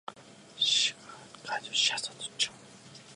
[0.57, 0.95] 北
[1.45, 2.49] 海道斜里町